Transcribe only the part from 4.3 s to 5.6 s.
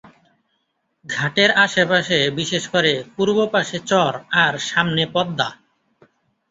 আর সামনে পদ্মা।